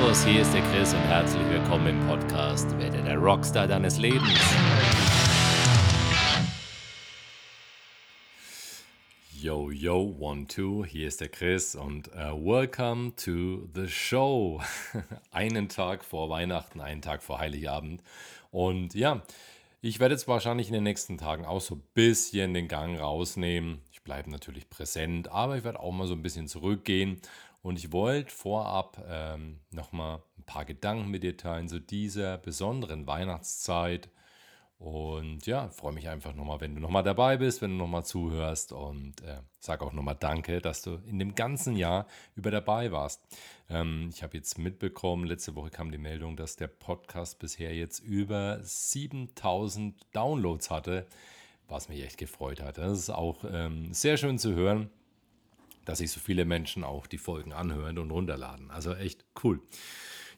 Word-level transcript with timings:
Servus, 0.00 0.24
hier 0.24 0.40
ist 0.40 0.54
der 0.54 0.62
Chris 0.62 0.94
und 0.94 1.00
herzlich 1.00 1.46
willkommen 1.50 1.88
im 1.88 2.06
Podcast 2.06 2.70
Werde 2.78 3.02
der 3.02 3.18
Rockstar 3.18 3.66
deines 3.66 3.98
Lebens. 3.98 4.32
Yo, 9.38 9.70
yo, 9.70 10.16
one, 10.18 10.46
two, 10.46 10.86
hier 10.86 11.06
ist 11.06 11.20
der 11.20 11.28
Chris 11.28 11.74
und 11.74 12.08
uh, 12.14 12.32
welcome 12.32 13.14
to 13.16 13.68
the 13.74 13.88
show. 13.88 14.62
einen 15.32 15.68
Tag 15.68 16.02
vor 16.02 16.30
Weihnachten, 16.30 16.80
einen 16.80 17.02
Tag 17.02 17.22
vor 17.22 17.38
Heiligabend. 17.38 18.02
Und 18.50 18.94
ja, 18.94 19.20
ich 19.82 20.00
werde 20.00 20.14
jetzt 20.14 20.26
wahrscheinlich 20.26 20.68
in 20.68 20.74
den 20.74 20.84
nächsten 20.84 21.18
Tagen 21.18 21.44
auch 21.44 21.60
so 21.60 21.74
ein 21.74 21.82
bisschen 21.92 22.54
den 22.54 22.68
Gang 22.68 22.98
rausnehmen. 22.98 23.82
Ich 23.92 24.02
bleibe 24.02 24.30
natürlich 24.30 24.70
präsent, 24.70 25.30
aber 25.30 25.58
ich 25.58 25.64
werde 25.64 25.80
auch 25.80 25.92
mal 25.92 26.06
so 26.06 26.14
ein 26.14 26.22
bisschen 26.22 26.48
zurückgehen 26.48 27.20
und 27.62 27.78
ich 27.78 27.92
wollte 27.92 28.30
vorab 28.30 29.04
ähm, 29.06 29.60
nochmal 29.70 30.22
ein 30.38 30.44
paar 30.44 30.64
Gedanken 30.64 31.10
mit 31.10 31.22
dir 31.22 31.36
teilen 31.36 31.68
zu 31.68 31.78
dieser 31.78 32.38
besonderen 32.38 33.06
Weihnachtszeit. 33.06 34.08
Und 34.78 35.46
ja, 35.46 35.68
freue 35.68 35.92
mich 35.92 36.08
einfach 36.08 36.34
nochmal, 36.34 36.62
wenn 36.62 36.74
du 36.74 36.80
nochmal 36.80 37.02
dabei 37.02 37.36
bist, 37.36 37.60
wenn 37.60 37.72
du 37.72 37.76
nochmal 37.76 38.06
zuhörst 38.06 38.72
und 38.72 39.20
äh, 39.20 39.40
sage 39.58 39.84
auch 39.84 39.92
nochmal 39.92 40.16
Danke, 40.18 40.62
dass 40.62 40.80
du 40.80 40.94
in 41.04 41.18
dem 41.18 41.34
ganzen 41.34 41.76
Jahr 41.76 42.06
über 42.34 42.50
dabei 42.50 42.90
warst. 42.90 43.20
Ähm, 43.68 44.08
ich 44.10 44.22
habe 44.22 44.38
jetzt 44.38 44.56
mitbekommen, 44.56 45.26
letzte 45.26 45.54
Woche 45.54 45.68
kam 45.68 45.90
die 45.90 45.98
Meldung, 45.98 46.34
dass 46.34 46.56
der 46.56 46.68
Podcast 46.68 47.38
bisher 47.38 47.74
jetzt 47.74 47.98
über 47.98 48.58
7000 48.62 50.00
Downloads 50.14 50.70
hatte, 50.70 51.06
was 51.68 51.90
mich 51.90 52.02
echt 52.02 52.16
gefreut 52.16 52.62
hat. 52.62 52.78
Das 52.78 52.98
ist 52.98 53.10
auch 53.10 53.44
ähm, 53.52 53.92
sehr 53.92 54.16
schön 54.16 54.38
zu 54.38 54.54
hören 54.54 54.88
dass 55.84 55.98
sich 55.98 56.10
so 56.10 56.20
viele 56.20 56.44
Menschen 56.44 56.84
auch 56.84 57.06
die 57.06 57.18
Folgen 57.18 57.52
anhören 57.52 57.98
und 57.98 58.10
runterladen. 58.10 58.70
Also 58.70 58.94
echt 58.94 59.24
cool. 59.42 59.60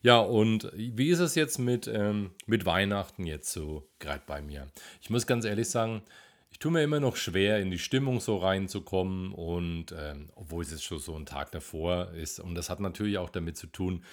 Ja, 0.03 0.19
und 0.19 0.71
wie 0.75 1.11
ist 1.11 1.21
es 1.21 1.37
jetzt 1.37 1.59
mit, 1.59 1.87
ähm, 1.87 2.33
mit 2.47 2.67
Weihnachten 2.67 3.25
jetzt 3.25 3.53
so 3.53 3.89
gerade 4.01 4.23
bei 4.27 4.43
mir? 4.43 4.67
Ich 5.01 5.11
muss 5.11 5.27
ganz 5.27 5.45
ehrlich 5.45 5.69
sagen, 5.69 6.03
ich 6.51 6.59
tue 6.59 6.73
mir 6.73 6.83
immer 6.83 7.01
noch 7.01 7.17
schwer, 7.17 7.61
in 7.61 7.71
die 7.71 7.79
Stimmung 7.79 8.21
so 8.21 8.37
reinzukommen 8.37 9.33
und 9.33 9.95
ähm, 9.97 10.31
obwohl 10.35 10.65
es 10.65 10.71
jetzt 10.71 10.85
schon 10.85 10.99
so 10.99 11.17
ein 11.17 11.25
Tag 11.25 11.51
davor 11.53 12.11
ist. 12.13 12.41
Und 12.41 12.55
das 12.57 12.69
hat 12.69 12.81
natürlich 12.81 13.19
auch 13.19 13.31
damit 13.31 13.57
zu 13.57 13.69
tun, 13.69 14.05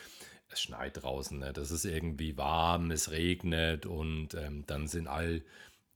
es 0.50 0.62
schneit 0.62 1.04
draußen, 1.04 1.38
ne? 1.38 1.54
das 1.54 1.70
ist 1.70 1.86
irgendwie 1.86 2.38
warm, 2.38 2.92
es 2.92 3.12
regnet 3.12 3.86
und 3.86 4.34
ähm, 4.34 4.64
dann 4.66 4.88
sind 4.88 5.08
all 5.08 5.44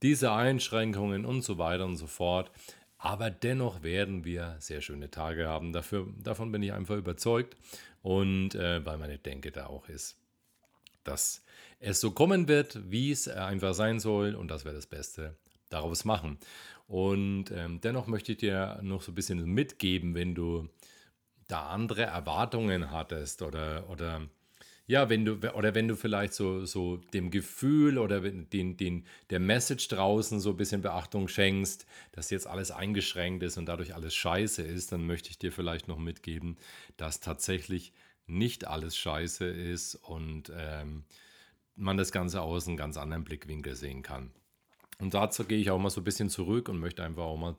diese 0.02 0.32
Einschränkungen 0.32 1.24
und 1.24 1.42
so 1.42 1.58
weiter 1.58 1.86
und 1.86 1.96
so 1.96 2.06
fort. 2.06 2.50
Aber 3.04 3.30
dennoch 3.30 3.82
werden 3.82 4.24
wir 4.24 4.56
sehr 4.60 4.80
schöne 4.80 5.10
Tage 5.10 5.46
haben. 5.46 5.74
Dafür, 5.74 6.06
davon 6.22 6.50
bin 6.50 6.62
ich 6.62 6.72
einfach 6.72 6.96
überzeugt. 6.96 7.54
Und 8.00 8.54
äh, 8.54 8.84
weil 8.86 8.96
meine 8.96 9.18
Denke 9.18 9.52
da 9.52 9.66
auch 9.66 9.90
ist, 9.90 10.16
dass 11.04 11.44
es 11.80 12.00
so 12.00 12.12
kommen 12.12 12.48
wird, 12.48 12.90
wie 12.90 13.10
es 13.10 13.28
einfach 13.28 13.74
sein 13.74 14.00
soll. 14.00 14.34
Und 14.34 14.50
dass 14.50 14.64
wir 14.64 14.72
das 14.72 14.86
Beste 14.86 15.36
daraus 15.68 16.06
machen. 16.06 16.38
Und 16.86 17.50
ähm, 17.50 17.78
dennoch 17.82 18.06
möchte 18.06 18.32
ich 18.32 18.38
dir 18.38 18.78
noch 18.80 19.02
so 19.02 19.12
ein 19.12 19.14
bisschen 19.14 19.44
mitgeben, 19.44 20.14
wenn 20.14 20.34
du 20.34 20.70
da 21.46 21.68
andere 21.68 22.04
Erwartungen 22.04 22.90
hattest 22.90 23.42
oder, 23.42 23.90
oder 23.90 24.22
ja, 24.86 25.08
wenn 25.08 25.24
du, 25.24 25.34
oder 25.54 25.74
wenn 25.74 25.88
du 25.88 25.96
vielleicht 25.96 26.34
so, 26.34 26.66
so 26.66 26.98
dem 26.98 27.30
Gefühl 27.30 27.96
oder 27.98 28.20
den, 28.20 28.76
den, 28.76 29.06
der 29.30 29.40
Message 29.40 29.88
draußen 29.88 30.40
so 30.40 30.50
ein 30.50 30.56
bisschen 30.56 30.82
Beachtung 30.82 31.28
schenkst, 31.28 31.86
dass 32.12 32.30
jetzt 32.30 32.46
alles 32.46 32.70
eingeschränkt 32.70 33.42
ist 33.42 33.56
und 33.56 33.66
dadurch 33.66 33.94
alles 33.94 34.14
scheiße 34.14 34.62
ist, 34.62 34.92
dann 34.92 35.06
möchte 35.06 35.30
ich 35.30 35.38
dir 35.38 35.52
vielleicht 35.52 35.88
noch 35.88 35.98
mitgeben, 35.98 36.56
dass 36.98 37.20
tatsächlich 37.20 37.92
nicht 38.26 38.66
alles 38.66 38.96
scheiße 38.96 39.46
ist 39.46 39.94
und 39.94 40.52
ähm, 40.54 41.04
man 41.76 41.96
das 41.96 42.12
Ganze 42.12 42.42
aus 42.42 42.68
einem 42.68 42.76
ganz 42.76 42.96
anderen 42.96 43.24
Blickwinkel 43.24 43.74
sehen 43.74 44.02
kann. 44.02 44.32
Und 45.00 45.14
dazu 45.14 45.44
gehe 45.44 45.58
ich 45.58 45.70
auch 45.70 45.78
mal 45.78 45.90
so 45.90 46.00
ein 46.00 46.04
bisschen 46.04 46.28
zurück 46.28 46.68
und 46.68 46.78
möchte 46.78 47.02
einfach 47.02 47.24
auch 47.24 47.36
mal 47.36 47.56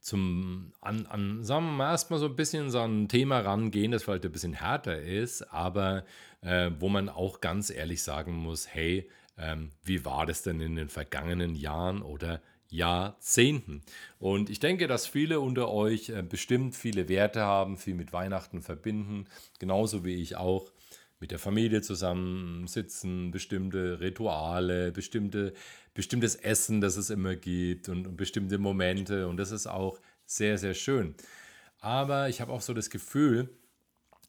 zum, 0.00 0.72
an, 0.80 1.06
an, 1.06 1.44
sagen 1.44 1.66
wir 1.66 1.72
mal, 1.72 1.90
erstmal 1.90 2.18
so 2.18 2.26
ein 2.26 2.36
bisschen 2.36 2.70
so 2.70 2.80
ein 2.80 3.08
Thema 3.08 3.40
rangehen, 3.40 3.92
das 3.92 4.04
vielleicht 4.04 4.24
ein 4.24 4.32
bisschen 4.32 4.54
härter 4.54 5.00
ist, 5.00 5.42
aber 5.52 6.04
äh, 6.40 6.70
wo 6.78 6.88
man 6.88 7.08
auch 7.08 7.40
ganz 7.40 7.70
ehrlich 7.70 8.02
sagen 8.02 8.34
muss, 8.34 8.66
hey, 8.66 9.08
ähm, 9.36 9.70
wie 9.84 10.04
war 10.04 10.26
das 10.26 10.42
denn 10.42 10.60
in 10.60 10.76
den 10.76 10.88
vergangenen 10.88 11.54
Jahren 11.54 12.02
oder 12.02 12.40
Jahrzehnten? 12.68 13.82
Und 14.18 14.48
ich 14.48 14.60
denke, 14.60 14.86
dass 14.86 15.06
viele 15.06 15.40
unter 15.40 15.70
euch 15.70 16.08
äh, 16.08 16.22
bestimmt 16.22 16.76
viele 16.76 17.08
Werte 17.08 17.42
haben, 17.42 17.76
viel 17.76 17.94
mit 17.94 18.12
Weihnachten 18.12 18.62
verbinden, 18.62 19.26
genauso 19.58 20.04
wie 20.04 20.14
ich 20.14 20.36
auch 20.36 20.70
mit 21.20 21.30
der 21.30 21.38
Familie 21.38 21.82
zusammensitzen, 21.82 23.30
bestimmte 23.30 24.00
Rituale, 24.00 24.90
bestimmte, 24.90 25.52
bestimmtes 25.92 26.34
Essen, 26.34 26.80
das 26.80 26.96
es 26.96 27.10
immer 27.10 27.36
gibt 27.36 27.90
und, 27.90 28.06
und 28.06 28.16
bestimmte 28.16 28.58
Momente. 28.58 29.28
Und 29.28 29.36
das 29.36 29.50
ist 29.50 29.66
auch 29.66 30.00
sehr, 30.24 30.56
sehr 30.56 30.74
schön. 30.74 31.14
Aber 31.78 32.28
ich 32.30 32.40
habe 32.40 32.52
auch 32.52 32.62
so 32.62 32.72
das 32.72 32.88
Gefühl, 32.88 33.50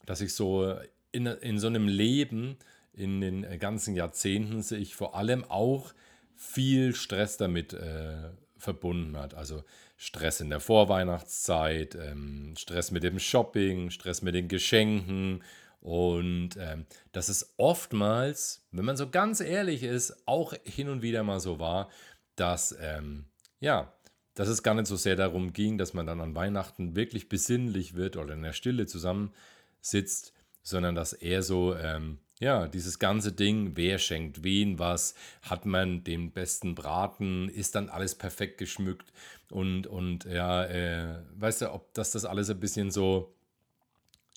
dass 0.06 0.20
ich 0.20 0.34
so 0.34 0.76
in, 1.12 1.26
in 1.26 1.60
so 1.60 1.68
einem 1.68 1.88
Leben, 1.88 2.58
in 2.94 3.22
den 3.22 3.60
ganzen 3.60 3.96
Jahrzehnten, 3.96 4.62
sich 4.62 4.96
vor 4.96 5.16
allem 5.16 5.46
auch 5.46 5.94
viel 6.36 6.94
Stress 6.94 7.38
damit 7.38 7.74
äh, 7.74 8.32
verbunden 8.58 9.18
hat. 9.18 9.34
Also 9.34 9.64
Stress 9.96 10.42
in 10.42 10.50
der 10.50 10.60
Vorweihnachtszeit, 10.60 11.96
ähm, 11.96 12.54
Stress 12.58 12.92
mit 12.92 13.04
dem 13.04 13.20
Shopping, 13.20 13.92
Stress 13.92 14.22
mit 14.22 14.36
den 14.36 14.48
Geschenken 14.48 15.42
und 15.82 16.52
ähm, 16.60 16.86
dass 17.12 17.28
es 17.28 17.56
oftmals, 17.58 18.64
wenn 18.72 18.86
man 18.86 18.98
so 18.98 19.10
ganz 19.10 19.42
ehrlich 19.42 19.84
ist, 19.84 20.28
auch 20.28 20.54
hin 20.64 20.90
und 20.90 21.02
wieder 21.02 21.24
mal 21.24 21.40
so 21.40 21.60
war, 21.60 21.90
dass, 22.36 22.76
ähm, 22.80 23.26
ja, 23.60 23.92
dass 24.36 24.48
es 24.48 24.64
gar 24.64 24.76
nicht 24.76 24.88
so 24.88 24.96
sehr 24.96 25.16
darum 25.16 25.54
ging, 25.54 25.78
dass 25.78 25.94
man 25.94 26.06
dann 26.06 26.22
an 26.22 26.36
Weihnachten 26.36 26.96
wirklich 26.96 27.30
besinnlich 27.30 27.96
wird 27.96 28.16
oder 28.16 28.36
in 28.36 28.44
der 28.44 28.54
Stille 28.54 28.86
zusammensitzt, 28.86 30.34
sondern 30.62 30.94
dass 30.94 31.14
eher 31.14 31.42
so, 31.42 31.76
ähm, 31.76 32.20
ja, 32.40 32.68
dieses 32.68 33.00
ganze 33.00 33.32
Ding, 33.32 33.72
wer 33.76 33.98
schenkt 33.98 34.44
wen 34.44 34.78
was, 34.80 35.16
hat 35.42 35.66
man 35.66 36.04
den 36.04 36.32
besten 36.32 36.76
Braten, 36.76 37.50
ist 37.50 37.74
dann 37.76 37.90
alles 37.90 38.16
perfekt 38.16 38.60
geschmückt 38.60 39.12
und, 39.50 39.88
und 39.88 40.26
ja, 40.26 40.64
äh, 40.66 41.24
weißt 41.36 41.62
du, 41.62 41.72
ob 41.74 41.94
das 41.96 42.12
das 42.12 42.26
alles 42.26 42.50
ein 42.52 42.60
bisschen 42.60 42.92
so 42.92 43.34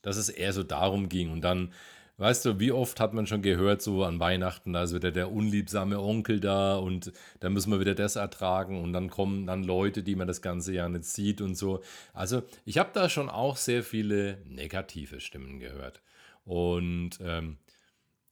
dass 0.04 0.16
es 0.16 0.28
eher 0.28 0.52
so 0.52 0.62
darum 0.62 1.08
ging. 1.08 1.32
Und 1.32 1.40
dann, 1.40 1.72
weißt 2.18 2.44
du, 2.44 2.60
wie 2.60 2.70
oft 2.70 3.00
hat 3.00 3.14
man 3.14 3.26
schon 3.26 3.42
gehört, 3.42 3.82
so 3.82 4.04
an 4.04 4.20
Weihnachten, 4.20 4.72
da 4.72 4.84
ist 4.84 4.94
wieder 4.94 5.10
der 5.10 5.32
unliebsame 5.32 5.98
Onkel 5.98 6.38
da 6.38 6.76
und 6.76 7.12
da 7.40 7.50
müssen 7.50 7.72
wir 7.72 7.80
wieder 7.80 7.94
das 7.94 8.16
ertragen 8.16 8.80
und 8.82 8.92
dann 8.92 9.10
kommen 9.10 9.46
dann 9.46 9.64
Leute, 9.64 10.02
die 10.02 10.14
man 10.14 10.28
das 10.28 10.42
ganze 10.42 10.72
Jahr 10.74 10.88
nicht 10.88 11.04
sieht 11.04 11.40
und 11.40 11.56
so. 11.56 11.82
Also 12.12 12.42
ich 12.64 12.78
habe 12.78 12.90
da 12.92 13.08
schon 13.08 13.28
auch 13.28 13.56
sehr 13.56 13.82
viele 13.82 14.38
negative 14.46 15.20
Stimmen 15.20 15.58
gehört. 15.58 16.02
Und 16.44 17.18
ähm, 17.22 17.56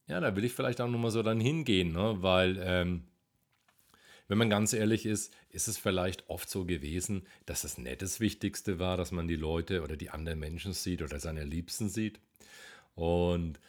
ja, 0.07 0.19
da 0.19 0.35
will 0.35 0.45
ich 0.45 0.53
vielleicht 0.53 0.79
auch 0.79 0.87
nochmal 0.87 1.11
so 1.11 1.23
dann 1.23 1.39
hingehen, 1.39 1.93
ne? 1.93 2.17
weil 2.19 2.59
ähm, 2.61 3.03
wenn 4.33 4.39
man 4.39 4.49
ganz 4.49 4.73
ehrlich 4.73 5.05
ist, 5.05 5.31
ist 5.51 5.67
es 5.67 5.77
vielleicht 5.77 6.27
oft 6.27 6.49
so 6.49 6.65
gewesen, 6.65 7.27
dass 7.45 7.61
das 7.61 7.77
nicht 7.77 8.01
das 8.01 8.19
Wichtigste 8.19 8.79
war, 8.79 8.97
dass 8.97 9.11
man 9.11 9.27
die 9.27 9.35
Leute 9.35 9.83
oder 9.83 9.95
die 9.95 10.09
anderen 10.09 10.39
Menschen 10.39 10.73
sieht 10.73 11.03
oder 11.03 11.19
seine 11.19 11.43
Liebsten 11.43 11.87
sieht. 11.87 12.19
Und 12.95 13.59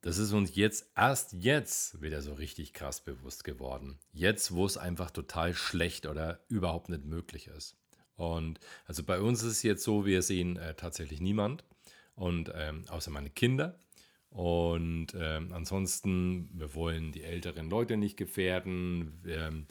das 0.00 0.18
ist 0.18 0.32
uns 0.32 0.56
jetzt 0.56 0.90
erst 0.96 1.34
jetzt 1.34 2.02
wieder 2.02 2.20
so 2.20 2.34
richtig 2.34 2.72
krass 2.72 3.00
bewusst 3.00 3.44
geworden. 3.44 4.00
Jetzt, 4.12 4.52
wo 4.52 4.66
es 4.66 4.76
einfach 4.76 5.12
total 5.12 5.54
schlecht 5.54 6.04
oder 6.04 6.40
überhaupt 6.48 6.88
nicht 6.88 7.04
möglich 7.04 7.46
ist. 7.46 7.76
Und 8.16 8.58
also 8.86 9.04
bei 9.04 9.20
uns 9.20 9.44
ist 9.44 9.52
es 9.52 9.62
jetzt 9.62 9.84
so, 9.84 10.04
wir 10.04 10.22
sehen 10.22 10.56
äh, 10.56 10.74
tatsächlich 10.74 11.20
niemand 11.20 11.62
und 12.16 12.50
ähm, 12.56 12.86
außer 12.88 13.12
meine 13.12 13.30
Kinder. 13.30 13.78
Und 14.30 15.14
ähm, 15.16 15.52
ansonsten, 15.52 16.50
wir 16.54 16.74
wollen 16.74 17.12
die 17.12 17.22
älteren 17.22 17.70
Leute 17.70 17.96
nicht 17.96 18.16
gefährden. 18.16 19.20
Wir, 19.22 19.64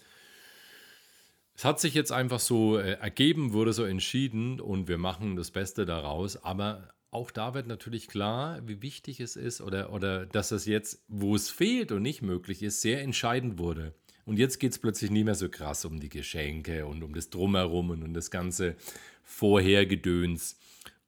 es 1.57 1.65
hat 1.65 1.80
sich 1.80 1.95
jetzt 1.95 2.12
einfach 2.12 2.39
so 2.39 2.77
äh, 2.77 2.94
ergeben, 2.94 3.51
wurde 3.51 3.74
so 3.74 3.83
entschieden 3.83 4.62
und 4.62 4.88
wir 4.88 5.00
machen 5.00 5.36
das 5.36 5.50
Beste 5.50 5.88
daraus. 5.88 6.38
Aber 6.44 6.94
auch 7.09 7.31
da 7.31 7.56
wird 7.56 7.65
natürlich 7.65 8.07
klar, 8.07 8.62
wie 8.68 8.83
wichtig 8.83 9.19
es 9.19 9.36
ist 9.36 9.62
oder, 9.62 9.92
oder 9.92 10.27
dass 10.27 10.51
es 10.51 10.68
jetzt, 10.68 11.04
wo 11.07 11.36
es 11.36 11.50
fehlt 11.50 11.92
und 11.92 12.04
nicht 12.04 12.21
möglich 12.21 12.62
ist, 12.62 12.81
sehr 12.81 13.01
entscheidend 13.01 13.57
wurde. 13.57 13.95
Und 14.24 14.38
jetzt 14.38 14.59
geht 14.59 14.74
es 14.74 14.77
plötzlich 14.77 15.09
nicht 15.09 15.25
mehr 15.25 15.33
so 15.33 15.50
krass 15.50 15.83
um 15.83 16.00
die 16.00 16.09
Geschenke 16.09 16.86
und 16.86 17.01
um 17.01 17.15
das 17.15 17.31
Drumherum 17.31 17.89
und 17.89 18.04
um 18.04 18.13
das 18.13 18.30
ganze 18.30 18.75
Vorhergedöns. 19.24 20.59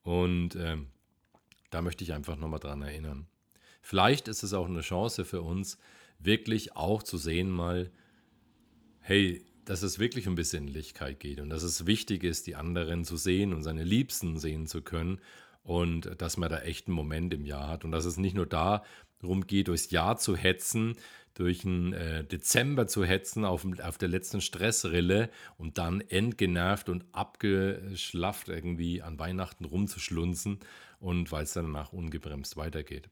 Und 0.01 0.56
äh, 0.56 0.78
da 1.69 1.84
möchte 1.84 2.04
ich 2.04 2.12
einfach 2.12 2.38
nochmal 2.38 2.60
dran 2.60 2.81
erinnern. 2.81 3.28
Vielleicht 3.84 4.28
ist 4.28 4.42
es 4.42 4.54
auch 4.54 4.68
eine 4.68 4.81
Chance 4.81 5.25
für 5.25 5.44
uns, 5.44 5.78
wirklich 6.18 6.75
auch 6.75 7.04
zu 7.04 7.19
sehen, 7.19 7.51
mal, 7.51 7.92
hey, 9.01 9.46
dass 9.69 9.83
es 9.83 10.00
wirklich 10.00 10.27
um 10.27 10.33
Besinnlichkeit 10.33 11.19
geht 11.19 11.39
und 11.39 11.51
dass 11.51 11.62
es 11.62 11.86
wichtig 11.86 12.24
ist, 12.24 12.48
die 12.48 12.56
anderen 12.56 13.06
zu 13.06 13.18
sehen 13.18 13.54
und 13.54 13.62
seine 13.62 13.83
Liebsten 13.83 14.39
sehen 14.39 14.66
zu 14.66 14.81
können 14.81 15.21
und 15.62 16.19
dass 16.19 16.38
man 16.38 16.50
da 16.50 16.62
echt 16.62 16.88
einen 16.88 16.95
Moment 16.95 17.36
im 17.36 17.45
Jahr 17.45 17.68
hat 17.68 17.86
und 17.86 17.92
dass 17.92 18.06
es 18.06 18.18
nicht 18.18 18.33
nur 18.33 18.48
darum 18.48 19.45
geht, 19.45 19.68
durchs 19.68 19.92
Jahr 19.92 20.18
zu 20.18 20.36
hetzen, 20.36 20.95
durch 21.36 21.60
den 21.60 21.94
äh, 21.94 22.24
Dezember 22.24 22.88
zu 22.88 23.06
hetzen 23.06 23.45
auf, 23.45 23.63
auf 23.83 24.00
der 24.00 24.10
letzten 24.10 24.42
Stressrille 24.42 25.30
und 25.60 25.77
dann 25.77 26.01
entgenervt 26.01 26.89
und 26.89 27.06
abgeschlafft 27.12 28.50
irgendwie 28.50 29.04
an 29.04 29.19
Weihnachten 29.19 29.65
rumzuschlunzen 29.65 30.62
und 31.00 31.31
weil 31.31 31.44
es 31.44 31.54
danach 31.54 31.94
ungebremst 31.94 32.57
weitergeht. 32.57 33.07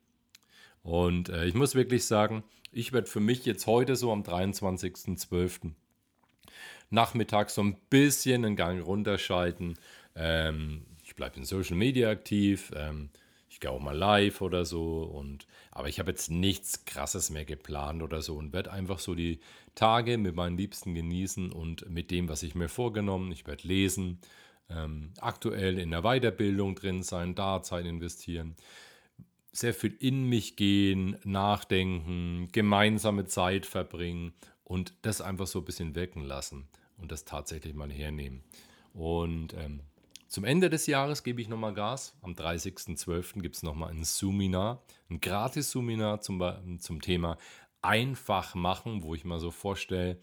Und 0.81 1.29
äh, 1.29 1.45
ich 1.45 1.53
muss 1.53 1.75
wirklich 1.75 2.05
sagen, 2.05 2.43
ich 2.71 2.93
werde 2.93 3.05
für 3.05 3.19
mich 3.19 3.45
jetzt 3.45 3.67
heute 3.67 3.95
so 3.95 4.11
am 4.11 4.23
23.12. 4.23 5.73
Nachmittag 6.89 7.49
so 7.49 7.61
ein 7.61 7.75
bisschen 7.89 8.45
einen 8.45 8.55
Gang 8.55 8.85
runterschalten. 8.85 9.77
Ähm, 10.15 10.85
ich 11.03 11.15
bleibe 11.15 11.37
in 11.37 11.45
Social 11.45 11.75
Media 11.75 12.09
aktiv. 12.09 12.71
Ähm, 12.75 13.09
ich 13.49 13.59
gehe 13.59 13.71
auch 13.71 13.79
mal 13.79 13.95
live 13.95 14.41
oder 14.41 14.65
so. 14.65 15.03
Und, 15.03 15.47
aber 15.71 15.89
ich 15.89 15.99
habe 15.99 16.11
jetzt 16.11 16.29
nichts 16.29 16.85
Krasses 16.85 17.29
mehr 17.29 17.45
geplant 17.45 18.03
oder 18.03 18.21
so 18.21 18.35
und 18.35 18.53
werde 18.53 18.71
einfach 18.71 18.99
so 18.99 19.15
die 19.15 19.39
Tage 19.73 20.17
mit 20.17 20.35
meinen 20.35 20.57
Liebsten 20.57 20.93
genießen 20.93 21.51
und 21.51 21.89
mit 21.89 22.11
dem, 22.11 22.29
was 22.29 22.43
ich 22.43 22.55
mir 22.55 22.69
vorgenommen. 22.69 23.31
Ich 23.31 23.47
werde 23.47 23.67
lesen, 23.67 24.19
ähm, 24.69 25.11
aktuell 25.19 25.79
in 25.79 25.91
der 25.91 26.01
Weiterbildung 26.01 26.75
drin 26.75 27.03
sein, 27.03 27.35
da 27.35 27.63
Zeit 27.63 27.85
investieren, 27.85 28.55
sehr 29.51 29.73
viel 29.73 29.95
in 29.99 30.29
mich 30.29 30.55
gehen, 30.55 31.17
nachdenken, 31.23 32.49
gemeinsame 32.51 33.25
Zeit 33.25 33.65
verbringen 33.65 34.33
und 34.67 34.93
das 35.01 35.21
einfach 35.21 35.47
so 35.47 35.59
ein 35.59 35.65
bisschen 35.65 35.95
wirken 35.95 36.21
lassen 36.21 36.67
und 36.97 37.11
das 37.11 37.23
tatsächlich 37.23 37.73
mal 37.73 37.89
hernehmen. 37.89 38.43
Und 38.93 39.53
ähm, 39.53 39.79
zum 40.27 40.43
Ende 40.43 40.69
des 40.69 40.87
Jahres 40.87 41.23
gebe 41.23 41.41
ich 41.41 41.47
nochmal 41.47 41.73
Gas. 41.73 42.17
Am 42.21 42.33
30.12. 42.33 43.41
gibt 43.41 43.55
es 43.55 43.63
nochmal 43.63 43.91
ein 43.91 44.03
Suminar, 44.03 44.83
ein 45.09 45.21
gratis 45.21 45.71
Suminar 45.71 46.19
zum, 46.19 46.43
zum 46.79 47.01
Thema 47.01 47.37
einfach 47.81 48.55
machen, 48.55 49.03
wo 49.03 49.15
ich 49.15 49.23
mal 49.23 49.39
so 49.39 49.51
vorstelle, 49.51 50.19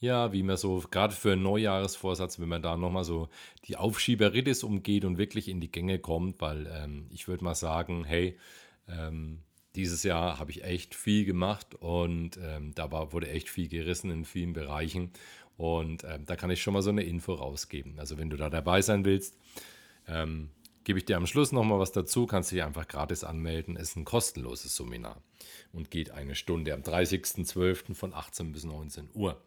ja, 0.00 0.32
wie 0.32 0.42
man 0.42 0.58
so, 0.58 0.84
gerade 0.90 1.14
für 1.14 1.32
einen 1.32 1.44
Neujahresvorsatz, 1.44 2.38
wenn 2.38 2.48
man 2.48 2.60
da 2.60 2.76
nochmal 2.76 3.04
so 3.04 3.30
die 3.64 3.78
Aufschieberitis 3.78 4.64
umgeht 4.64 5.06
und 5.06 5.16
wirklich 5.16 5.48
in 5.48 5.62
die 5.62 5.72
Gänge 5.72 5.98
kommt, 5.98 6.42
weil 6.42 6.66
ähm, 6.70 7.06
ich 7.08 7.26
würde 7.26 7.42
mal 7.42 7.54
sagen, 7.54 8.04
hey, 8.04 8.38
ähm, 8.86 9.38
dieses 9.74 10.02
Jahr 10.02 10.38
habe 10.38 10.50
ich 10.50 10.64
echt 10.64 10.94
viel 10.94 11.24
gemacht 11.24 11.74
und 11.74 12.38
ähm, 12.42 12.74
da 12.74 12.92
war, 12.92 13.12
wurde 13.12 13.28
echt 13.28 13.48
viel 13.48 13.68
gerissen 13.68 14.10
in 14.10 14.24
vielen 14.24 14.52
Bereichen. 14.52 15.10
Und 15.56 16.04
ähm, 16.04 16.26
da 16.26 16.36
kann 16.36 16.50
ich 16.50 16.62
schon 16.62 16.74
mal 16.74 16.82
so 16.82 16.90
eine 16.90 17.02
Info 17.02 17.34
rausgeben. 17.34 17.98
Also 17.98 18.18
wenn 18.18 18.30
du 18.30 18.36
da 18.36 18.50
dabei 18.50 18.82
sein 18.82 19.04
willst, 19.04 19.36
ähm, 20.08 20.50
gebe 20.84 20.98
ich 20.98 21.04
dir 21.04 21.16
am 21.16 21.26
Schluss 21.26 21.52
nochmal 21.52 21.78
was 21.78 21.92
dazu, 21.92 22.26
kannst 22.26 22.52
dich 22.52 22.62
einfach 22.62 22.86
gratis 22.86 23.24
anmelden. 23.24 23.76
Ist 23.76 23.96
ein 23.96 24.04
kostenloses 24.04 24.76
Seminar 24.76 25.22
und 25.72 25.90
geht 25.90 26.10
eine 26.10 26.34
Stunde 26.34 26.74
am 26.74 26.82
30.12. 26.82 27.94
von 27.94 28.14
18 28.14 28.52
bis 28.52 28.64
19 28.64 29.10
Uhr. 29.14 29.42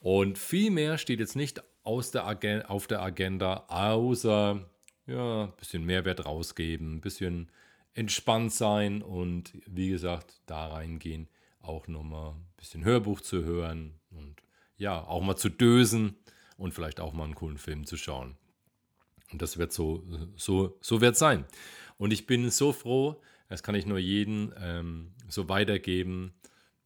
Und 0.00 0.38
viel 0.38 0.70
mehr 0.70 0.98
steht 0.98 1.20
jetzt 1.20 1.36
nicht 1.36 1.62
aus 1.82 2.10
der 2.10 2.26
auf 2.68 2.86
der 2.86 3.00
Agenda, 3.02 3.64
außer 3.68 4.68
ja, 5.06 5.44
ein 5.44 5.56
bisschen 5.56 5.84
Mehrwert 5.84 6.26
rausgeben, 6.26 6.96
ein 6.96 7.00
bisschen 7.00 7.50
entspannt 7.96 8.52
sein 8.52 9.02
und 9.02 9.52
wie 9.66 9.88
gesagt, 9.88 10.40
da 10.46 10.68
reingehen, 10.68 11.28
auch 11.60 11.88
nochmal 11.88 12.32
ein 12.32 12.46
bisschen 12.56 12.84
Hörbuch 12.84 13.22
zu 13.22 13.42
hören 13.42 13.98
und 14.10 14.36
ja, 14.76 15.02
auch 15.02 15.22
mal 15.22 15.36
zu 15.36 15.48
dösen 15.48 16.14
und 16.58 16.74
vielleicht 16.74 17.00
auch 17.00 17.14
mal 17.14 17.24
einen 17.24 17.34
coolen 17.34 17.58
Film 17.58 17.86
zu 17.86 17.96
schauen. 17.96 18.36
Und 19.32 19.40
das 19.40 19.56
wird 19.56 19.72
so, 19.72 20.04
so, 20.36 20.76
so 20.80 21.00
wird 21.00 21.16
sein. 21.16 21.46
Und 21.96 22.12
ich 22.12 22.26
bin 22.26 22.50
so 22.50 22.72
froh, 22.72 23.20
das 23.48 23.62
kann 23.62 23.74
ich 23.74 23.86
nur 23.86 23.98
jedem 23.98 24.52
ähm, 24.60 25.14
so 25.28 25.48
weitergeben, 25.48 26.34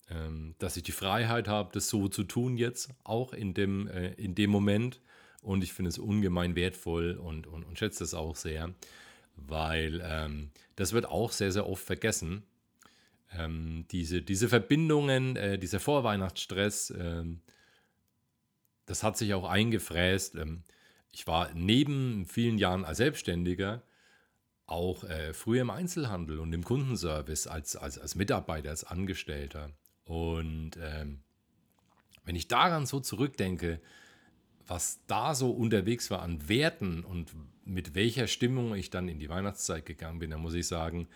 ähm, 0.08 0.54
dass 0.58 0.76
ich 0.76 0.84
die 0.84 0.92
Freiheit 0.92 1.48
habe, 1.48 1.70
das 1.72 1.88
so 1.88 2.08
zu 2.08 2.22
tun 2.22 2.56
jetzt, 2.56 2.90
auch 3.02 3.32
in 3.32 3.52
dem, 3.52 3.88
äh, 3.88 4.12
in 4.12 4.36
dem 4.36 4.50
Moment. 4.50 5.00
Und 5.42 5.64
ich 5.64 5.72
finde 5.72 5.88
es 5.88 5.98
ungemein 5.98 6.54
wertvoll 6.54 7.12
und, 7.12 7.48
und, 7.48 7.64
und 7.64 7.78
schätze 7.78 8.00
das 8.00 8.14
auch 8.14 8.36
sehr, 8.36 8.72
weil 9.46 10.00
ähm, 10.04 10.50
das 10.76 10.92
wird 10.92 11.06
auch 11.06 11.32
sehr, 11.32 11.52
sehr 11.52 11.68
oft 11.68 11.84
vergessen. 11.84 12.44
Ähm, 13.32 13.86
diese, 13.90 14.22
diese 14.22 14.48
Verbindungen, 14.48 15.36
äh, 15.36 15.58
dieser 15.58 15.80
Vorweihnachtsstress, 15.80 16.90
ähm, 16.98 17.40
das 18.86 19.02
hat 19.02 19.16
sich 19.16 19.34
auch 19.34 19.48
eingefräst. 19.48 20.34
Ähm, 20.34 20.64
ich 21.12 21.26
war 21.26 21.52
neben 21.54 22.26
vielen 22.26 22.58
Jahren 22.58 22.84
als 22.84 22.98
Selbstständiger 22.98 23.82
auch 24.66 25.04
äh, 25.04 25.32
früher 25.34 25.62
im 25.62 25.70
Einzelhandel 25.70 26.38
und 26.38 26.52
im 26.52 26.64
Kundenservice 26.64 27.46
als, 27.46 27.76
als, 27.76 27.98
als 27.98 28.14
Mitarbeiter, 28.14 28.70
als 28.70 28.84
Angestellter. 28.84 29.70
Und 30.04 30.72
ähm, 30.80 31.20
wenn 32.24 32.36
ich 32.36 32.48
daran 32.48 32.86
so 32.86 33.00
zurückdenke, 33.00 33.80
was 34.70 35.00
da 35.08 35.34
so 35.34 35.50
unterwegs 35.50 36.12
war 36.12 36.22
an 36.22 36.48
Werten 36.48 37.02
und 37.02 37.34
mit 37.64 37.96
welcher 37.96 38.28
Stimmung 38.28 38.74
ich 38.74 38.88
dann 38.88 39.08
in 39.08 39.18
die 39.18 39.28
Weihnachtszeit 39.28 39.84
gegangen 39.84 40.20
bin, 40.20 40.30
dann 40.30 40.40
muss 40.40 40.54
ich 40.54 40.68
sagen, 40.68 41.08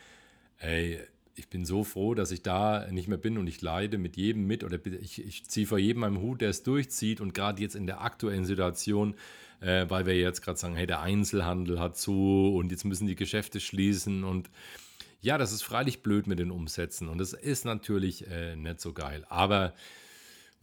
ey, 0.58 0.98
ich 1.36 1.48
bin 1.48 1.64
so 1.64 1.84
froh, 1.84 2.14
dass 2.14 2.32
ich 2.32 2.42
da 2.42 2.86
nicht 2.90 3.06
mehr 3.06 3.18
bin 3.18 3.38
und 3.38 3.46
ich 3.46 3.62
leide 3.62 3.96
mit 3.96 4.16
jedem 4.16 4.48
mit 4.48 4.64
oder 4.64 4.78
ich, 5.00 5.24
ich 5.24 5.48
ziehe 5.48 5.68
vor 5.68 5.78
jedem 5.78 6.00
meinem 6.00 6.20
Hut, 6.20 6.40
der 6.40 6.50
es 6.50 6.64
durchzieht 6.64 7.20
und 7.20 7.32
gerade 7.32 7.62
jetzt 7.62 7.76
in 7.76 7.86
der 7.86 8.00
aktuellen 8.00 8.44
Situation, 8.44 9.14
äh, 9.60 9.86
weil 9.88 10.04
wir 10.04 10.18
jetzt 10.18 10.42
gerade 10.42 10.58
sagen, 10.58 10.74
hey, 10.74 10.88
der 10.88 11.00
Einzelhandel 11.00 11.78
hat 11.78 11.96
zu 11.96 12.56
und 12.56 12.72
jetzt 12.72 12.84
müssen 12.84 13.06
die 13.06 13.16
Geschäfte 13.16 13.60
schließen 13.60 14.24
und 14.24 14.50
ja, 15.22 15.38
das 15.38 15.52
ist 15.52 15.62
freilich 15.62 16.02
blöd 16.02 16.26
mit 16.26 16.40
den 16.40 16.50
Umsätzen 16.50 17.08
und 17.08 17.18
das 17.18 17.32
ist 17.32 17.64
natürlich 17.64 18.28
äh, 18.28 18.56
nicht 18.56 18.80
so 18.80 18.92
geil, 18.92 19.24
aber 19.28 19.74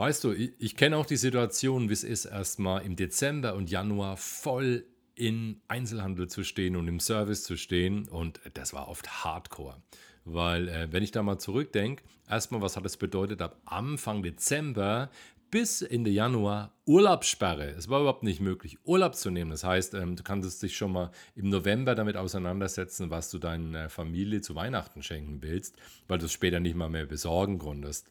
weißt 0.01 0.23
du, 0.23 0.31
ich, 0.31 0.53
ich 0.57 0.75
kenne 0.75 0.97
auch 0.97 1.05
die 1.05 1.15
Situation, 1.15 1.87
wie 1.87 1.93
es 1.93 2.03
ist, 2.03 2.25
erstmal 2.25 2.83
im 2.83 2.95
Dezember 2.95 3.53
und 3.53 3.69
Januar 3.69 4.17
voll 4.17 4.83
in 5.13 5.61
Einzelhandel 5.67 6.27
zu 6.27 6.43
stehen 6.43 6.75
und 6.75 6.87
im 6.87 6.99
Service 6.99 7.43
zu 7.43 7.55
stehen 7.55 8.07
und 8.07 8.41
das 8.55 8.73
war 8.73 8.87
oft 8.87 9.23
Hardcore. 9.23 9.79
Weil, 10.25 10.69
äh, 10.69 10.87
wenn 10.91 11.03
ich 11.03 11.11
da 11.11 11.21
mal 11.21 11.37
zurückdenke, 11.37 12.03
erstmal, 12.27 12.61
was 12.61 12.77
hat 12.77 12.85
es 12.87 12.97
bedeutet, 12.97 13.43
ab 13.43 13.61
Anfang 13.65 14.23
Dezember 14.23 15.11
bis 15.51 15.83
Ende 15.83 16.09
Januar 16.09 16.73
Urlaubssperre. 16.87 17.69
Es 17.69 17.87
war 17.87 17.99
überhaupt 17.99 18.23
nicht 18.23 18.39
möglich, 18.39 18.79
Urlaub 18.83 19.13
zu 19.13 19.29
nehmen. 19.29 19.51
Das 19.51 19.63
heißt, 19.63 19.93
ähm, 19.93 20.15
du 20.15 20.23
kannst 20.23 20.63
dich 20.63 20.75
schon 20.75 20.93
mal 20.93 21.11
im 21.35 21.49
November 21.49 21.93
damit 21.93 22.17
auseinandersetzen, 22.17 23.11
was 23.11 23.29
du 23.29 23.37
deiner 23.37 23.87
Familie 23.89 24.41
zu 24.41 24.55
Weihnachten 24.55 25.03
schenken 25.03 25.43
willst, 25.43 25.75
weil 26.07 26.17
du 26.17 26.25
es 26.25 26.31
später 26.31 26.59
nicht 26.59 26.75
mal 26.75 26.89
mehr 26.89 27.05
besorgen 27.05 27.59
konntest. 27.59 28.09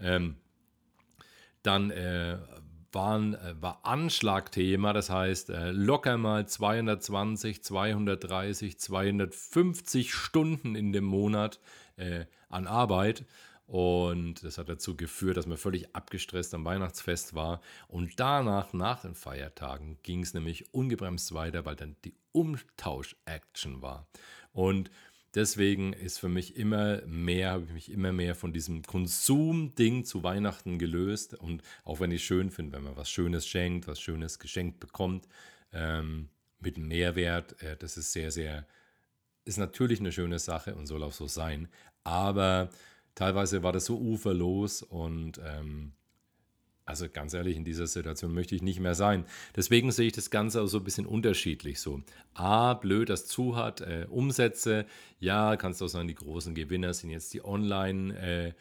Ähm, 0.00 0.34
dann 1.62 1.90
äh, 1.90 2.38
waren, 2.92 3.34
äh, 3.34 3.54
war 3.60 3.80
Anschlagthema, 3.84 4.92
das 4.92 5.10
heißt 5.10 5.50
äh, 5.50 5.70
locker 5.70 6.18
mal 6.18 6.46
220, 6.46 7.62
230, 7.62 8.78
250 8.78 10.14
Stunden 10.14 10.74
in 10.74 10.92
dem 10.92 11.04
Monat 11.04 11.60
äh, 11.96 12.26
an 12.48 12.66
Arbeit. 12.66 13.24
Und 13.66 14.42
das 14.42 14.58
hat 14.58 14.68
dazu 14.68 14.96
geführt, 14.96 15.36
dass 15.36 15.46
man 15.46 15.56
völlig 15.56 15.94
abgestresst 15.94 16.52
am 16.54 16.64
Weihnachtsfest 16.64 17.36
war. 17.36 17.60
Und 17.86 18.18
danach, 18.18 18.72
nach 18.72 19.02
den 19.02 19.14
Feiertagen, 19.14 19.98
ging 20.02 20.24
es 20.24 20.34
nämlich 20.34 20.74
ungebremst 20.74 21.34
weiter, 21.34 21.64
weil 21.64 21.76
dann 21.76 21.94
die 22.04 22.16
Umtausch-Action 22.32 23.80
war. 23.80 24.08
Und 24.52 24.90
Deswegen 25.34 25.92
ist 25.92 26.18
für 26.18 26.28
mich 26.28 26.56
immer 26.56 27.02
mehr, 27.06 27.52
habe 27.52 27.64
ich 27.64 27.72
mich 27.72 27.90
immer 27.92 28.12
mehr 28.12 28.34
von 28.34 28.52
diesem 28.52 28.82
Konsumding 28.82 30.04
zu 30.04 30.24
Weihnachten 30.24 30.78
gelöst. 30.78 31.34
Und 31.34 31.62
auch 31.84 32.00
wenn 32.00 32.10
ich 32.10 32.20
es 32.20 32.26
schön 32.26 32.50
finde, 32.50 32.72
wenn 32.72 32.82
man 32.82 32.96
was 32.96 33.10
Schönes 33.10 33.46
schenkt, 33.46 33.86
was 33.86 34.00
Schönes 34.00 34.40
geschenkt 34.40 34.80
bekommt, 34.80 35.28
ähm, 35.72 36.28
mit 36.58 36.78
Mehrwert, 36.78 37.62
äh, 37.62 37.76
das 37.76 37.96
ist 37.96 38.12
sehr, 38.12 38.32
sehr, 38.32 38.66
ist 39.44 39.58
natürlich 39.58 40.00
eine 40.00 40.10
schöne 40.10 40.40
Sache 40.40 40.74
und 40.74 40.86
soll 40.86 41.02
auch 41.04 41.12
so 41.12 41.28
sein. 41.28 41.68
Aber 42.02 42.70
teilweise 43.14 43.62
war 43.62 43.72
das 43.72 43.84
so 43.84 43.98
uferlos 43.98 44.82
und 44.82 45.40
ähm, 45.44 45.92
also 46.90 47.08
ganz 47.08 47.32
ehrlich, 47.32 47.56
in 47.56 47.64
dieser 47.64 47.86
Situation 47.86 48.34
möchte 48.34 48.54
ich 48.54 48.62
nicht 48.62 48.80
mehr 48.80 48.94
sein. 48.94 49.24
Deswegen 49.56 49.90
sehe 49.92 50.08
ich 50.08 50.12
das 50.12 50.30
Ganze 50.30 50.60
auch 50.60 50.66
so 50.66 50.78
ein 50.78 50.84
bisschen 50.84 51.06
unterschiedlich 51.06 51.80
so. 51.80 52.02
A, 52.34 52.74
blöd, 52.74 53.08
dass 53.08 53.26
zu 53.26 53.56
hat, 53.56 53.80
äh, 53.80 54.06
Umsätze, 54.10 54.84
ja, 55.18 55.56
kannst 55.56 55.80
du 55.80 55.86
auch 55.86 55.88
sagen, 55.88 56.08
die 56.08 56.14
großen 56.14 56.54
Gewinner 56.54 56.92
sind 56.92 57.10
jetzt 57.10 57.32
die 57.32 57.44
Online- 57.44 58.18
äh, 58.18 58.52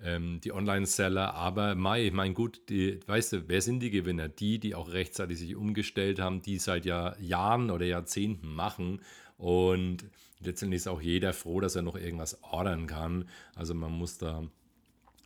ähm, 0.00 0.40
die 0.44 0.52
Online-Seller, 0.52 1.34
aber 1.34 1.74
Mai, 1.74 2.06
ich 2.06 2.12
meine, 2.12 2.32
gut, 2.32 2.60
die, 2.68 3.00
weißt 3.08 3.32
du, 3.32 3.48
wer 3.48 3.60
sind 3.60 3.80
die 3.80 3.90
Gewinner? 3.90 4.28
Die, 4.28 4.60
die 4.60 4.76
auch 4.76 4.92
rechtzeitig 4.92 5.40
sich 5.40 5.56
umgestellt 5.56 6.20
haben, 6.20 6.40
die 6.40 6.58
seit 6.58 6.84
Jahr, 6.84 7.18
Jahren 7.20 7.72
oder 7.72 7.84
Jahrzehnten 7.84 8.54
machen 8.54 9.00
und 9.38 10.04
letztendlich 10.40 10.82
ist 10.82 10.86
auch 10.86 11.00
jeder 11.00 11.32
froh, 11.32 11.60
dass 11.60 11.74
er 11.74 11.82
noch 11.82 11.96
irgendwas 11.96 12.40
ordern 12.44 12.86
kann. 12.86 13.28
Also 13.56 13.74
man 13.74 13.90
muss 13.90 14.18
da 14.18 14.44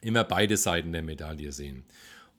immer 0.00 0.24
beide 0.24 0.56
Seiten 0.56 0.92
der 0.92 1.02
Medaille 1.02 1.52
sehen. 1.52 1.84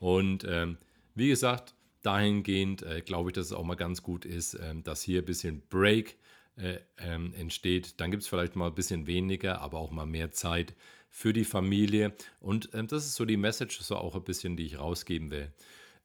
Und 0.03 0.45
ähm, 0.49 0.77
wie 1.15 1.29
gesagt, 1.29 1.75
dahingehend 2.01 2.83
äh, 2.83 2.99
glaube 2.99 3.29
ich, 3.29 3.35
dass 3.35 3.45
es 3.45 3.53
auch 3.53 3.63
mal 3.63 3.75
ganz 3.75 4.03
gut 4.03 4.25
ist, 4.25 4.53
ähm, 4.61 4.83
dass 4.83 5.01
hier 5.01 5.21
ein 5.21 5.25
bisschen 5.25 5.63
Break 5.69 6.17
äh, 6.57 6.79
ähm, 6.97 7.33
entsteht. 7.35 8.01
Dann 8.01 8.11
gibt 8.11 8.23
es 8.23 8.27
vielleicht 8.27 8.57
mal 8.57 8.67
ein 8.67 8.75
bisschen 8.75 9.07
weniger, 9.07 9.61
aber 9.61 9.77
auch 9.77 9.91
mal 9.91 10.05
mehr 10.05 10.31
Zeit 10.31 10.75
für 11.09 11.31
die 11.31 11.45
Familie. 11.45 12.11
Und 12.41 12.69
ähm, 12.73 12.87
das 12.87 13.05
ist 13.05 13.15
so 13.15 13.23
die 13.23 13.37
Message, 13.37 13.79
so 13.79 13.95
auch 13.95 14.15
ein 14.15 14.25
bisschen, 14.25 14.57
die 14.57 14.65
ich 14.65 14.77
rausgeben 14.77 15.31
will. 15.31 15.53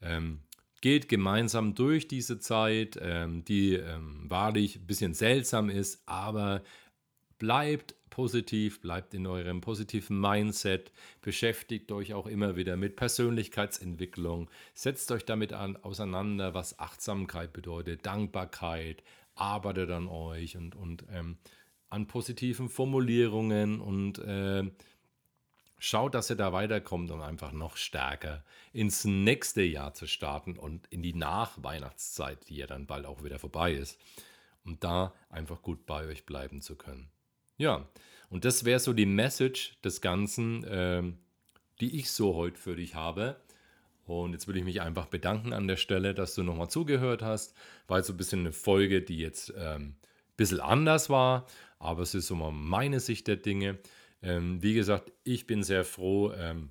Ähm, 0.00 0.42
geht 0.80 1.08
gemeinsam 1.08 1.74
durch 1.74 2.06
diese 2.06 2.38
Zeit, 2.38 2.96
ähm, 3.02 3.44
die 3.44 3.82
wahrlich 4.28 4.76
ein 4.76 4.86
bisschen 4.86 5.12
seltsam 5.12 5.70
ist, 5.70 6.04
aber 6.06 6.62
bleibt 7.38 7.94
positiv, 8.10 8.80
bleibt 8.80 9.14
in 9.14 9.26
eurem 9.26 9.60
positiven 9.60 10.20
Mindset, 10.20 10.90
beschäftigt 11.22 11.92
euch 11.92 12.14
auch 12.14 12.26
immer 12.26 12.56
wieder 12.56 12.76
mit 12.76 12.96
Persönlichkeitsentwicklung, 12.96 14.50
setzt 14.74 15.12
euch 15.12 15.24
damit 15.24 15.52
an, 15.52 15.76
auseinander, 15.76 16.54
was 16.54 16.78
Achtsamkeit 16.78 17.52
bedeutet, 17.52 18.04
Dankbarkeit, 18.06 19.02
arbeitet 19.36 19.90
an 19.90 20.08
euch 20.08 20.56
und, 20.56 20.74
und 20.74 21.04
ähm, 21.12 21.38
an 21.90 22.06
positiven 22.06 22.68
Formulierungen 22.68 23.80
und 23.80 24.18
äh, 24.18 24.64
schaut, 25.78 26.14
dass 26.14 26.30
ihr 26.30 26.36
da 26.36 26.52
weiterkommt, 26.52 27.10
um 27.10 27.20
einfach 27.22 27.52
noch 27.52 27.76
stärker 27.76 28.44
ins 28.72 29.04
nächste 29.04 29.62
Jahr 29.62 29.94
zu 29.94 30.06
starten 30.06 30.58
und 30.58 30.86
in 30.88 31.02
die 31.02 31.14
Nachweihnachtszeit, 31.14 32.48
die 32.48 32.56
ja 32.56 32.66
dann 32.66 32.86
bald 32.86 33.06
auch 33.06 33.22
wieder 33.22 33.38
vorbei 33.38 33.72
ist, 33.72 33.98
um 34.64 34.78
da 34.80 35.14
einfach 35.30 35.62
gut 35.62 35.86
bei 35.86 36.06
euch 36.06 36.26
bleiben 36.26 36.60
zu 36.60 36.76
können. 36.76 37.10
Ja, 37.58 37.88
und 38.30 38.44
das 38.44 38.64
wäre 38.64 38.78
so 38.78 38.92
die 38.92 39.06
Message 39.06 39.78
des 39.82 40.00
Ganzen, 40.00 40.64
äh, 40.64 41.02
die 41.80 41.98
ich 41.98 42.10
so 42.10 42.34
heute 42.34 42.58
für 42.58 42.76
dich 42.76 42.94
habe. 42.94 43.36
Und 44.06 44.32
jetzt 44.32 44.48
will 44.48 44.56
ich 44.56 44.64
mich 44.64 44.80
einfach 44.80 45.06
bedanken 45.06 45.52
an 45.52 45.68
der 45.68 45.76
Stelle, 45.76 46.14
dass 46.14 46.34
du 46.34 46.42
nochmal 46.42 46.70
zugehört 46.70 47.20
hast. 47.20 47.54
War 47.88 47.98
jetzt 47.98 48.06
so 48.06 48.14
ein 48.14 48.16
bisschen 48.16 48.40
eine 48.40 48.52
Folge, 48.52 49.02
die 49.02 49.18
jetzt 49.18 49.52
ähm, 49.58 49.82
ein 49.82 49.96
bisschen 50.36 50.60
anders 50.60 51.10
war, 51.10 51.46
aber 51.78 52.02
es 52.02 52.14
ist 52.14 52.28
so 52.28 52.34
mal 52.34 52.52
meine 52.52 53.00
Sicht 53.00 53.26
der 53.26 53.36
Dinge. 53.36 53.78
Ähm, 54.22 54.62
wie 54.62 54.74
gesagt, 54.74 55.12
ich 55.24 55.46
bin 55.46 55.62
sehr 55.62 55.84
froh, 55.84 56.32
ähm, 56.32 56.70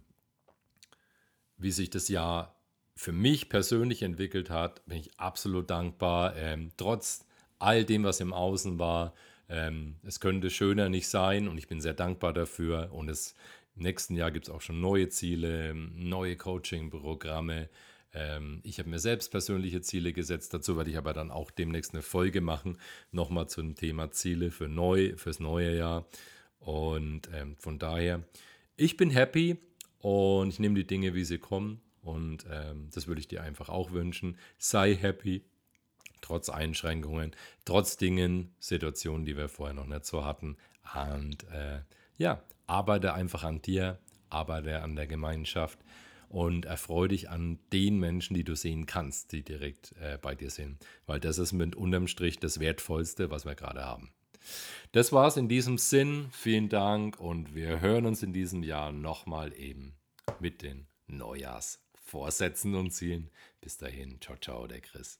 wie 1.57 1.71
sich 1.71 1.89
das 1.89 2.07
Jahr 2.07 2.55
für 2.95 3.11
mich 3.11 3.49
persönlich 3.49 4.01
entwickelt 4.01 4.49
hat. 4.49 4.83
Bin 4.87 4.97
ich 4.97 5.19
absolut 5.19 5.69
dankbar. 5.69 6.35
Ähm, 6.35 6.71
trotz 6.77 7.25
all 7.59 7.85
dem, 7.85 8.03
was 8.03 8.19
im 8.19 8.33
Außen 8.33 8.79
war, 8.79 9.13
ähm, 9.49 9.95
es 10.03 10.19
könnte 10.19 10.49
schöner 10.49 10.89
nicht 10.89 11.07
sein 11.07 11.47
und 11.47 11.57
ich 11.57 11.67
bin 11.67 11.81
sehr 11.81 11.93
dankbar 11.93 12.33
dafür. 12.33 12.89
Und 12.91 13.09
es 13.09 13.35
im 13.75 13.83
nächsten 13.83 14.15
Jahr 14.15 14.31
gibt 14.31 14.47
es 14.47 14.53
auch 14.53 14.61
schon 14.61 14.81
neue 14.81 15.09
Ziele, 15.09 15.73
neue 15.73 16.35
Coaching-Programme. 16.35 17.69
Ähm, 18.13 18.59
ich 18.63 18.79
habe 18.79 18.89
mir 18.89 18.99
selbst 18.99 19.31
persönliche 19.31 19.81
Ziele 19.81 20.13
gesetzt. 20.13 20.53
Dazu 20.53 20.77
werde 20.77 20.89
ich 20.89 20.97
aber 20.97 21.13
dann 21.13 21.31
auch 21.31 21.51
demnächst 21.51 21.93
eine 21.93 22.01
Folge 22.01 22.41
machen, 22.41 22.77
nochmal 23.11 23.47
zum 23.47 23.75
Thema 23.75 24.11
Ziele 24.11 24.51
für 24.51 24.67
neu, 24.67 25.15
fürs 25.15 25.39
neue 25.39 25.77
Jahr. 25.77 26.07
Und 26.59 27.29
ähm, 27.33 27.55
von 27.57 27.79
daher, 27.79 28.23
ich 28.75 28.97
bin 28.97 29.09
happy 29.09 29.57
und 29.99 30.49
ich 30.49 30.59
nehme 30.59 30.75
die 30.75 30.87
Dinge, 30.87 31.13
wie 31.13 31.23
sie 31.23 31.37
kommen. 31.37 31.81
Und 32.01 32.45
ähm, 32.49 32.89
das 32.93 33.07
würde 33.07 33.19
ich 33.19 33.27
dir 33.27 33.43
einfach 33.43 33.69
auch 33.69 33.91
wünschen. 33.91 34.37
Sei 34.57 34.95
happy, 34.95 35.43
trotz 36.21 36.49
Einschränkungen, 36.49 37.35
trotz 37.65 37.97
Dingen, 37.97 38.53
Situationen, 38.59 39.25
die 39.25 39.37
wir 39.37 39.49
vorher 39.49 39.73
noch 39.73 39.87
nicht 39.87 40.05
so 40.05 40.25
hatten. 40.25 40.57
Und 40.93 41.43
äh, 41.51 41.81
ja, 42.17 42.41
arbeite 42.65 43.13
einfach 43.13 43.43
an 43.43 43.61
dir, 43.61 43.99
arbeite 44.29 44.81
an 44.81 44.95
der 44.95 45.07
Gemeinschaft 45.07 45.79
und 46.29 46.65
erfreue 46.65 47.07
dich 47.07 47.29
an 47.29 47.59
den 47.71 47.99
Menschen, 47.99 48.33
die 48.33 48.43
du 48.43 48.55
sehen 48.55 48.85
kannst, 48.85 49.31
die 49.31 49.43
direkt 49.43 49.93
äh, 50.01 50.17
bei 50.21 50.35
dir 50.35 50.49
sind. 50.49 50.77
Weil 51.05 51.19
das 51.19 51.37
ist 51.37 51.53
mit 51.53 51.75
unterm 51.75 52.07
Strich 52.07 52.39
das 52.39 52.59
Wertvollste, 52.59 53.31
was 53.31 53.45
wir 53.45 53.55
gerade 53.55 53.85
haben. 53.85 54.11
Das 54.91 55.11
war's 55.11 55.37
in 55.37 55.49
diesem 55.49 55.77
Sinn. 55.77 56.27
Vielen 56.31 56.69
Dank 56.69 57.19
und 57.19 57.55
wir 57.55 57.81
hören 57.81 58.05
uns 58.05 58.23
in 58.23 58.33
diesem 58.33 58.63
Jahr 58.63 58.91
nochmal 58.91 59.53
eben 59.53 59.95
mit 60.39 60.61
den 60.61 60.87
Vorsätzen 62.07 62.73
und 62.75 62.91
Zielen. 62.91 63.29
Bis 63.61 63.77
dahin, 63.77 64.19
ciao, 64.21 64.37
ciao, 64.37 64.65
der 64.65 64.81
Chris. 64.81 65.19